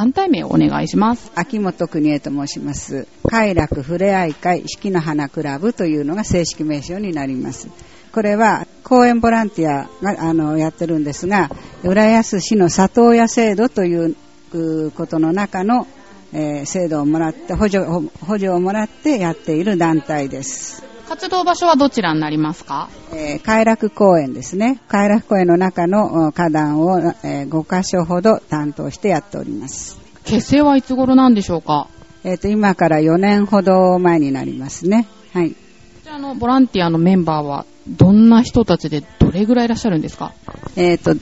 [0.00, 1.30] 団体名をお願いします。
[1.34, 3.06] 秋元邦恵と申します。
[3.28, 7.68] 快楽ふれあい会四季の花クラブというのが正式名称になります。
[8.10, 11.50] これは公園ボランティアがあのやってるんですが、
[11.84, 14.16] 浦安市の里親制度という
[14.54, 15.86] うことの中の、
[16.32, 20.89] えー制度をもらって補助、補助をもらってやっている団体です。
[21.10, 22.88] 活動場所はどちらになりますか？
[23.12, 24.80] えー快楽公園ですね。
[24.86, 29.98] 快楽公園の中のお花壇を、え5箇所ほど担当してやっております。
[30.24, 31.88] 結成はいつ頃なんでしょうか？
[32.22, 35.08] えっ、と、今から4年ほど前になりますね。
[35.32, 35.50] はい。
[35.50, 35.56] こ
[36.04, 40.32] ちらのボランティアのメンバーはどんな人たちでどれぐらいいらっしゃるんですか？
[40.76, 41.16] えっ、と、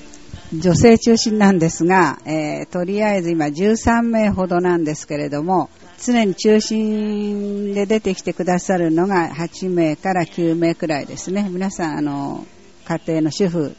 [0.52, 11.48] 女性中心なんですが、えーとりあえず今13名ほどなんですけれども、常に中心で出てきてくださるのが8名から9名くらいですね。
[11.50, 12.46] 皆さん、あの、
[12.84, 13.76] 家庭の主婦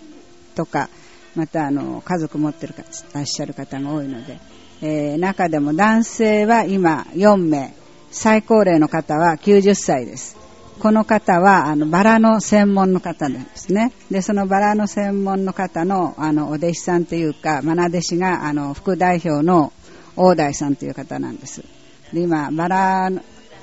[0.56, 0.90] とか、
[1.36, 4.40] またあの、家族持ってるからっしゃる方が多いので、
[4.82, 7.74] えー中でも男性は今4名、
[8.12, 10.38] 最高齢の方は90歳です。
[10.80, 13.92] この方は、あの、バラの専門の方なんですね。
[14.10, 19.74] で、そのバラの専門の方の、あの、お弟子さんというか、愛弟子が、あの、副代表の
[20.16, 21.64] 大大さんという方なんです。
[22.14, 23.10] で、今、バラ、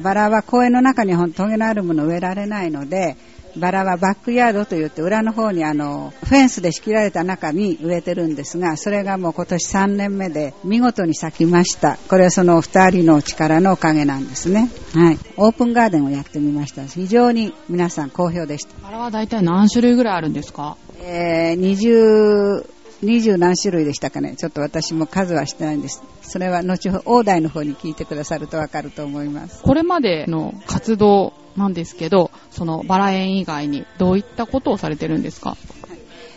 [0.00, 3.16] バラは公園の中にほんトゲのあるものを植えられないので、
[3.56, 11.96] バラはバックヤードと言って裏の方にあの、フェンスで仕切られた中に植えてるんですが、それがもう今年3年目で見事に咲きました。
[12.10, 14.68] これはその二人の力のおかげなんですね。
[14.94, 15.18] はい。
[15.38, 16.84] オープンガーデンをやってみました。
[16.84, 18.74] 非常に皆さん好評でした。
[18.82, 20.76] バラは大体何種類ぐらいあるんですか？
[21.02, 22.66] えー、20、
[23.02, 24.36] 20何種類でしたかね。
[24.36, 26.02] ちょっと私も数はしてないんです。
[26.22, 29.62] それは後ほど、大台の方に聞いてくださるとわかると思います。
[29.62, 35.56] これまでの活動なんですけど、そのバラ園以外にどういったことをされてるんですか？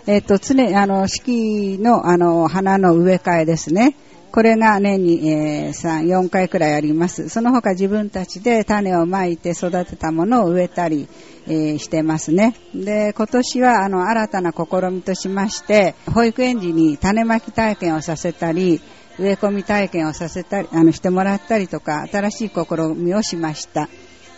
[0.07, 3.95] えっ、と、常に、あの、四季の、あの、花の植え替えですね。
[4.31, 7.29] これが年に、えー3、4回くらいあります。
[7.29, 11.07] その他自分たちで種をまいて育てたものを植えたり、
[11.49, 12.55] えーしてますね。
[12.75, 18.79] で、今年は、あの、新たな試みとしまして、保育園児に種まき体験をさせたり、
[19.17, 22.65] 植え込み体験をさせたり、あの、してもらったりとか、新しい試
[22.95, 23.89] みをしました。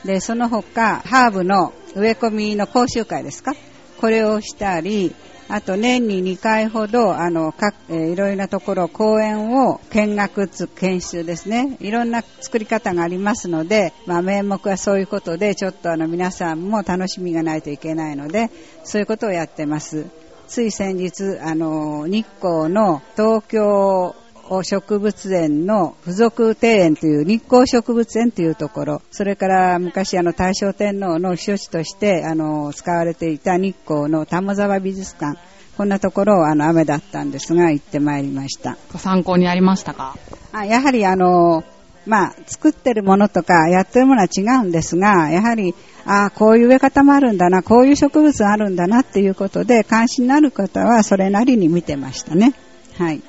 [0.06, 3.54] で、その他、ハーブの植え込みの講習会ですか？
[4.00, 5.14] これをしたり、
[5.54, 11.76] あと年に2回ほど、あの、各、えーいろいろなところ、公園を見学つ、研修ですね。
[11.82, 18.50] いろんな作り方がありますので、まあ、名目はそういうことで、ちょっとあの、皆さんも楽しみがないといけないので、
[18.86, 20.06] そういうことをやってます。
[20.48, 24.16] つい先日、あの、日光の東京
[24.64, 35.40] 植物園の付属庭園という日光植物園というところ、それから昔あの大正天皇の避暑地としてあの使われていた日光の玉沢美術館、
[35.78, 38.78] こんなところをあの雨だったんですが行ってまいりました。
[38.98, 40.18] 参考になりましたか？
[40.52, 41.64] あやはりあの、
[42.06, 45.74] まあ、作ってるものとかやってるものは違うんですが、やはり、
[46.06, 52.54] ああ、こういう植え方もあるんだな、こういう植物があるんだなっていうことで、関心のある方はそれなりに見てましたね。
[52.98, 53.22] はい。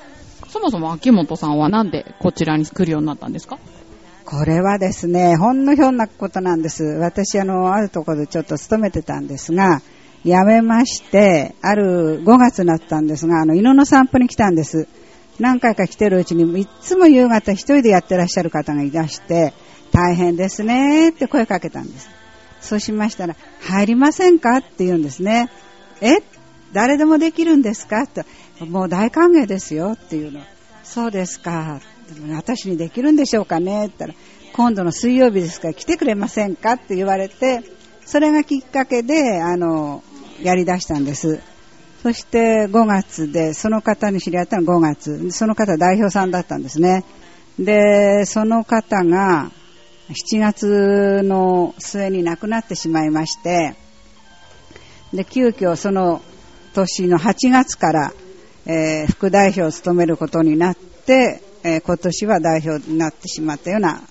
[0.53, 3.57] そもそも秋元さんはなんでこちらに来るようになったんですか？
[4.23, 6.83] これはですね、ほんのひょんなことなんです。
[6.83, 9.81] 私、あの、あるところでちょっと勤めてたんですが、
[10.23, 14.87] 辞めまして、ある5月になったんですが、あの、犬の散歩に来たんです。
[15.39, 19.53] 何回か来てるうちに、いつも夕方一人でやってらっしゃる方がいらして、
[19.91, 22.09] 大変ですねって声かけたんです。
[22.61, 24.57] そうしましたら、入りませんか？
[24.57, 25.49] って言うんですね。
[25.99, 26.19] え？
[26.71, 28.07] 誰でもできるんですか？
[28.07, 28.23] と、
[28.59, 30.41] もう大歓迎ですよっていうの。
[30.83, 31.81] そうですか。
[32.31, 37.63] 私にできるんでしょうかねって言ったら、今度の水曜日ですから来てくれませんかって言われて、
[38.05, 40.03] それがきっかけで、あの、
[40.41, 41.41] やり出したんです。
[42.03, 45.31] そして5月で、その方に知り合ったのは5月。
[45.31, 47.05] その方代表さんだったんですね。
[47.57, 49.51] で、その方が
[50.09, 53.75] 7月の末に亡くなってしまいまして、
[55.13, 56.21] で、急遽その
[56.73, 58.13] 年の8月から、
[58.65, 64.01] えー副代表を務めることになって、えー今年は代表になってしまったような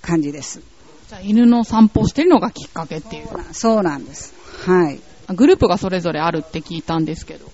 [0.00, 0.60] 感じです。
[1.08, 3.28] じゃあ犬の散歩してるのがきっかけっていう。
[3.52, 4.34] そうなんです。
[4.66, 5.00] はい。
[5.34, 7.50] グループがそれぞれあるって聞いたんですけど。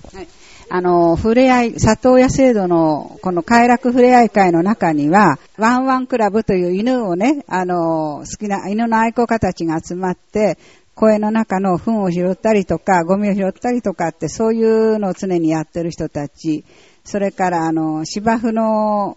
[0.70, 10.58] あの、ふれあい、里親制度の、この快楽ふれあい会の中には、ワンワンクラブという犬をね、あの、好きな犬の愛好家たちが集まって、
[10.98, 16.64] 公園の中の糞を拾ったりとか、ゴミを拾ったりとかって、そういうのを常にやってる人たち、
[17.04, 19.16] それから、あの、芝生の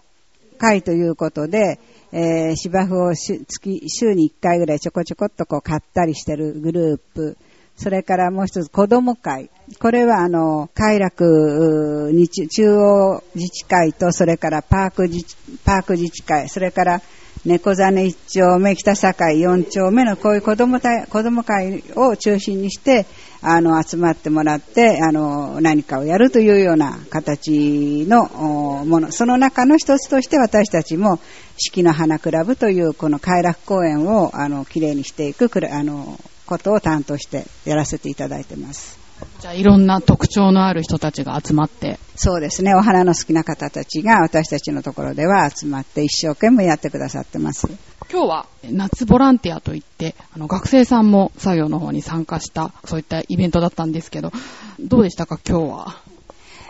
[0.58, 1.80] 会ということで、
[2.12, 7.36] えー芝生を月週に1回ぐらいちょこちょこっとこう買ったりしてるグループ、
[7.74, 9.50] それからもう一つ子供会。
[9.80, 17.02] これはあの、快楽う日中央自治会と、それからパーク自治パーク自治会、それから
[17.44, 23.04] 猫ザ一丁目、北境四丁目のこういう子供た子供会を中心にして、
[23.40, 29.10] あの、集まってもらって、あの、何かをやるというような形のもの。
[29.10, 31.18] その中の一つとして私たちも、
[31.58, 39.01] 四季の花クラブというこの快楽公園を、あの、きれいにしていく、あの、ことを担当してやらせていただいてます。
[39.40, 42.74] じゃあいろんな特徴のある人たちが集まって、そうですね。
[42.74, 47.68] お花の好きな方たちが私たちのところでは集まって一生懸命やってくださってます。
[48.10, 54.32] 今日は夏ボランティアといって、あの学生さんも作業の方に参加した、そういったイベントだったんですけど、
[54.80, 56.11] どうでしたか今日は？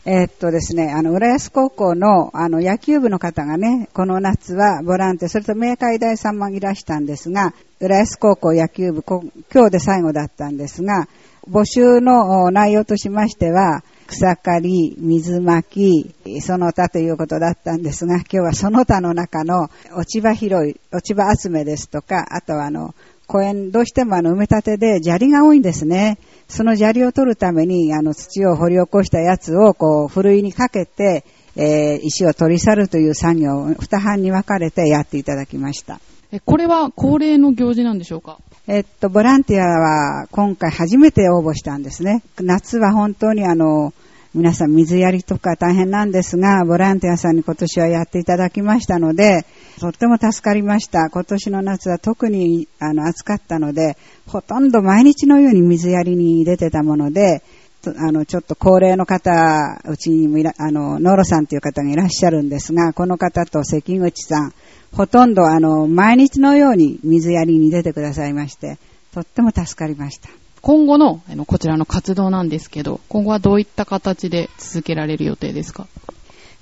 [0.04, 11.06] えーっとですね、あの、浦安高校の、あの、野球部の方がね、この夏はボランティア、それと明海大さんもいらしたんですが、浦安高校野球部、今日で最後だったんですが、
[11.48, 22.94] 募集の内容としましては、草刈り、水まき、その他ということだったんですが、今日はその他の中の落ち葉拾い、落ち葉集めですとか、あとはあの、
[23.32, 26.18] 公園、どうしてもあの埋め立てで砂利が多いんですね。
[26.48, 31.24] その砂利を取るために、あの土を掘り起こしたやつをこう、ふるいにかけて、
[31.56, 35.98] えー石を取り去るという作業を二班に分かれてやっていただきました。
[36.30, 38.38] えこれは恒例の行事なんでしょうか？
[38.66, 42.22] えっと、ボランティアは今回初めて応募したんですね。
[42.40, 43.92] 夏は本当にあの、
[44.34, 49.44] 皆さん水やりとか大変なんですが、ボランティアさんに今年はやっていただきましたので、
[49.78, 51.10] とっても助かりました。
[51.10, 57.42] 今年の夏は特にあの暑かったので、ほとんど毎日のように水やりに出てたもので、
[57.84, 64.54] あの、ちょっと高齢の方、うちにもいら、あの、ノロさんという方がいらっしゃるんですが、この方と関口さん、
[64.92, 68.78] ほとんどあの、毎日のように水やりに出てくださいまして、
[69.12, 70.30] とっても助かりました。
[70.62, 75.88] 今後のあのこちらの活動なんですけど、今後はどういった形で続けられる予定ですか？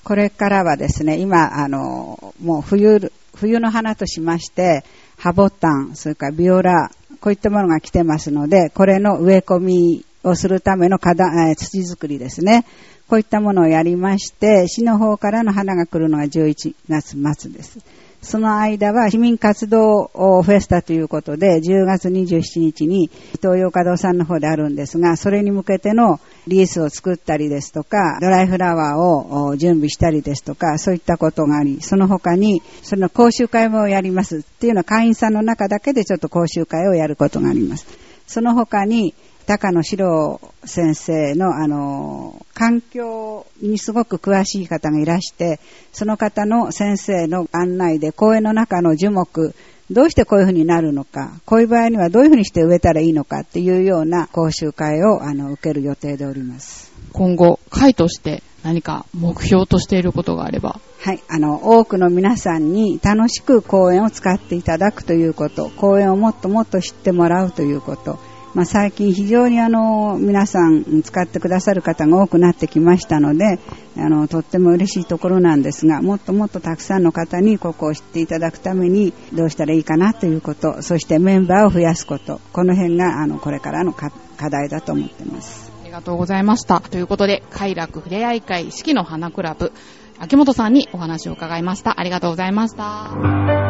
[0.03, 4.85] これからはですね、今、あの、もう冬、冬の花としまして、
[5.19, 12.65] ハボタン、それからビオラ、こういったものが来てますので、これの植え込みをするための、土作りですね。
[13.07, 17.81] こういったものをやりまして、市の方からの花が来るのが11月末です。
[18.23, 34.39] その間は市民活動フェスタということで、10月27日に東洋華堂さんの方であるんですが、それに向けてのリースを作ったりですとか、ドライフラワーを準備したりですとか、そういったことがあり、その他に、その講習会もやります。
[34.39, 37.87] っていうのは会員さんの中だけでちょっと講習会をやることがあります。
[38.27, 39.15] その他に、
[39.51, 45.59] 高野史郎先生の、あの、環境にすごく詳しい方がいらして、
[45.93, 49.57] その方の先生の案内で公園の中の樹木、
[49.91, 56.93] どうしてこういうふうになるのか、こういう場合にはどういうふうにして植えたらいいのかっていうような講習会をあの受ける予定でおります。
[57.13, 68.21] 今後、会として何か目標としていることがあれば、はい、あの、多くの皆さんに楽しく公園を使っていただくということ、公園をもっともっと知ってもらうということ、
[68.55, 73.61] まあ、最近非常にあの、皆さん使ってくださる方が多くなってきましたので、
[73.97, 84.11] あの、とっても嬉しいところなんですが、もっともっとたくさんの方にここを知っていただくためにどうしたらいいかなということ、そしてメンバーを増やすこと、この辺があの、これからの課
[84.51, 85.71] 題だと思っています。
[85.83, 86.81] ありがとうございました。
[86.81, 89.73] ということで、快楽ふれあい会四季の花クラブ、
[90.19, 92.01] 秋元さんにお話を伺いました。
[92.01, 93.70] ありがとうございました。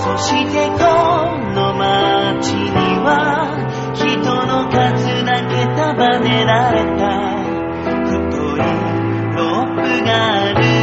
[0.00, 0.78] そしてこ
[1.54, 2.70] の街に
[3.04, 3.50] は
[3.94, 4.06] 人
[4.46, 7.38] の数だけ束ねられた。
[8.04, 8.16] 太
[8.56, 8.60] い
[9.34, 10.10] ロープが
[10.42, 10.77] ある。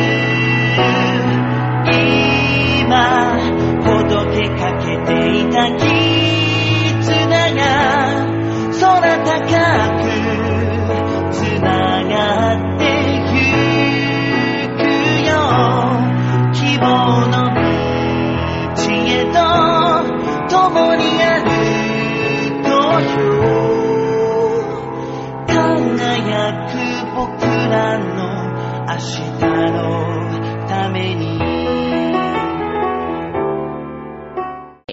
[28.97, 31.35] 日のために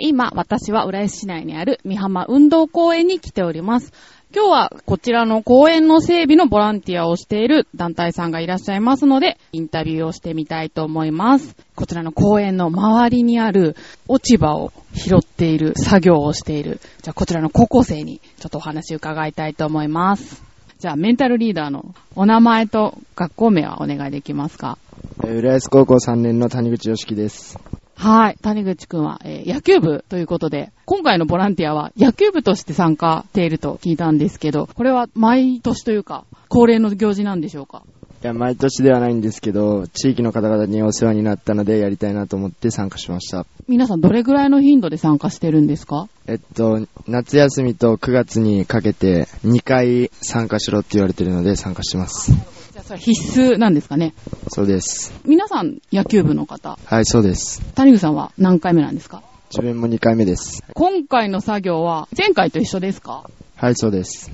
[0.00, 3.92] 今、私は浦安市内にある美浜運動公園に来ております。
[4.34, 11.54] 今日はこちらの公園の整備のボランティアをしている団体さんがいらっしゃいますので、インタビューをしてみたいと思います。
[11.76, 13.76] こちらの公園の周りにある
[14.08, 20.51] 落ち葉を拾っている作業をしている、じゃあこちらの高校生にちょっとお話を伺いたいと思います。
[20.82, 24.78] じゃあメンタルリーダーのお名前と学校名はお願いできますか？
[25.22, 27.56] えー浦安高校3年の谷口良樹です。
[27.94, 28.36] はい。
[28.42, 37.84] 谷口くんは、えー野球部ということで、今回のボランティアは野球部として参加していると聞いたんですけど、これは毎年というか、恒例の行事なんでしょうか？
[38.22, 43.46] いや、毎年ではないんですけど、地域の方々にお世話になったのでやりたいなと思って参加しました。
[43.66, 46.08] 皆さんどれぐらいの頻度で参加してるんですか？
[46.28, 52.30] えっと、夏休みと9月にかけて2回参加しろって言われてるので参加してます。
[52.30, 54.14] じゃあそれ必須なんですかね？
[54.52, 55.12] そうです。
[55.24, 57.60] 皆さん野球部の方、はい、そうです。
[57.74, 59.24] 谷口さんは何回目なんですか？
[59.50, 60.62] 自分も2回目です。
[60.74, 63.28] 今回の作業は前回と一緒ですか？
[63.56, 64.30] はい、そうです。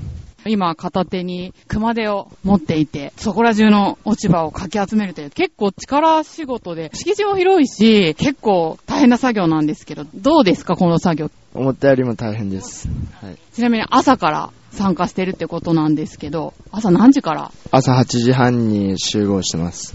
[0.46, 11.30] 今片手に熊手を持っていて、そこら中の落ち葉をかき集めるという結構力仕事で、敷地も広いし、結構大変な作業なんですけど、どうですかこの作業？
[11.54, 12.88] 思ったよりも大変です。
[13.20, 13.38] はい。
[13.52, 17.52] ちなみに朝から参加してるってことなんですけど、朝何時から？
[17.70, 19.94] 朝8時半に集合してます。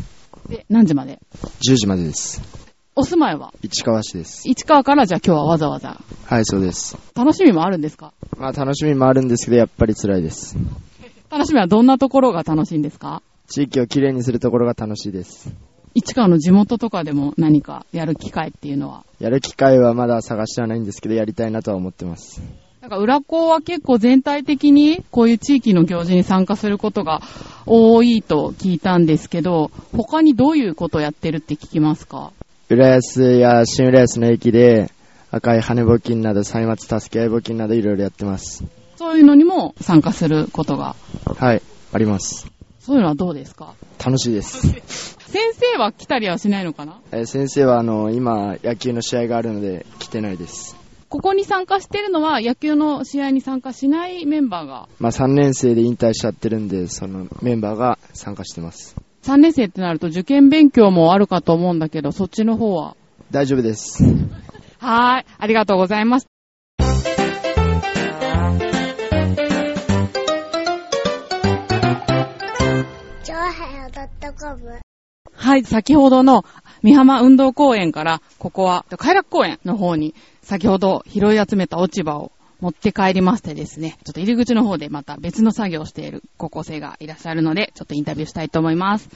[0.50, 1.20] で、何時まで
[1.68, 2.63] ？10時までです。
[2.96, 3.52] お住まいは？
[3.64, 4.48] 市川市です。
[4.48, 6.00] 市川からじゃあ今日はわざわざ。
[6.26, 6.96] はい、そうです。
[7.16, 8.14] 楽しみもあるんですか？
[8.38, 10.56] まあ楽しみもあるんですけど、やっぱり辛いです。
[11.32, 13.24] 楽しみはどんなところが楽しいんですか？
[13.48, 15.52] 地域をきれいにするところが楽しいです。
[15.96, 19.06] 市川の地元とかでも何かやる機会っていうのは？
[19.20, 22.44] やる機会はまだ探してはないんですけど、やりたいなとは思ってます。
[22.82, 27.22] なんか、裏校は結構全体的にこういう地域の行事に参加することが
[27.66, 32.34] 多いと聞いたんですけど、他にどういうことをやってるって聞きますか？
[32.74, 34.92] 浦安や新浦安の駅で、
[35.32, 38.64] 赤い羽募金など、歳末助け合い募金などいろいろやってます。
[38.98, 40.96] そういうのにも参加することが、
[41.38, 41.62] はい、
[41.92, 42.48] あります。
[42.80, 43.76] そういうのはどうですか？
[44.04, 44.68] 楽しいです。
[45.20, 47.00] 先生は来たりはしないのかな？
[47.12, 50.76] えー先生はあの、今、野球の試合があるので来てないです。
[51.10, 58.96] ここに参加してるのは野球の試合に参加しないメンバーが、まあ3年生で引退しちゃってるんで、そのメンバーが参加してます。
[59.24, 62.96] 3年生ってなると受験勉強もあるかと思うんだけど、そっちの方は？
[63.32, 64.04] 大丈夫です。
[64.80, 66.28] はーい、ありがとうございます。
[75.36, 76.44] はい、先ほどの
[76.82, 82.32] 三浜運動公園から、ここは快楽公園の方に、先ほど拾い集めた落ち葉を
[82.64, 89.10] 持って帰りましてですね、ちょっと入り口の方でまた別の作業をしている高校生がいらっしゃるので、ちょっとインタビューしたいと思います。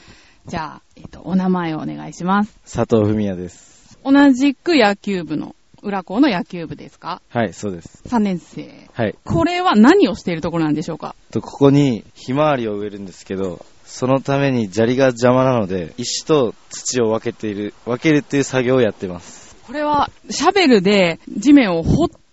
[0.47, 2.59] じゃあ、えっ、と、お名前をお願いします。
[2.69, 3.97] 佐藤文也です。
[4.03, 7.21] 同じく野球部の、裏校の野球部ですか？
[7.29, 8.03] はい、そうです。
[8.05, 8.69] ?3 年生。
[8.91, 9.15] はい。
[9.23, 11.15] これは何をしているところなんでしょうか？
[11.31, 19.55] と、ここにひまわりを植えるんですけど、そのために砂利が邪魔なので、石と土を分けている、分けるっていう作業をやってます。
[19.65, 22.26] これは、シャベルで地面を掘って、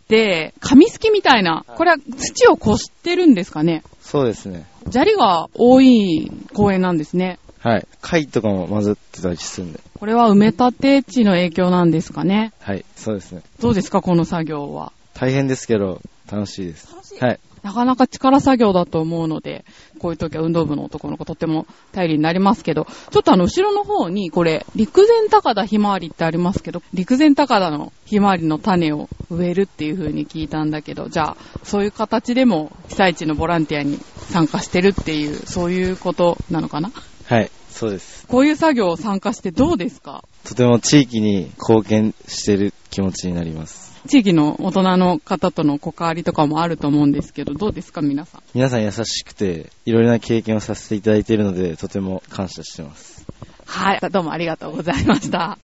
[0.61, 3.83] 紙すきみたいな、これは土をこしてるんですかね？
[4.03, 4.67] そうですね。
[4.91, 7.39] 砂利が多い公園なんですね。
[7.59, 7.87] はい。
[8.03, 9.81] 貝とかも混ざってたりするんで。
[9.99, 12.53] これは埋め立て地の影響なんですかね？
[12.61, 13.43] はい、そうですね。
[13.61, 14.93] どうですか、この作業は？
[15.15, 16.95] 大変ですけど、楽しいです。
[17.21, 17.41] はい。
[17.65, 19.65] なかなか力作業だと思うので、
[19.99, 36.93] こういう時は運動部の男の子とっても頼りになりますけど、ちょっとあの、後ろの方に、これ、陸前高田ひまわりってありますけど、陸前高田のひまわりの種を植えるっていう風に聞いたんだけど、じゃあ、そういう形でも被災地のボランティアに参加してるっていう、そういうことなのかな？
[37.27, 38.27] はい、そうです。
[38.27, 40.25] こういう作業を参加してどうですか？
[40.45, 43.84] とても地域に貢献してる気持ちになります。
[44.07, 48.43] 地域の大人の方との関わりとかもあると思うんですけど、どうですか皆さん？
[48.55, 53.27] 皆さん優しくて、いろいろな経験をさせていただいているので、とても感謝してます。
[53.65, 55.59] はい、どうもありがとうございました。